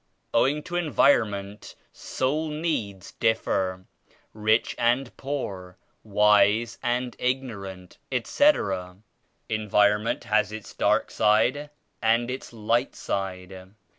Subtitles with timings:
[0.33, 3.85] Owing to environment, soul needs dif fer;
[4.33, 8.97] rich and poor, wise and ignorant, etc.
[9.47, 11.69] En vironment has its dark side
[12.01, 13.75] and its light side.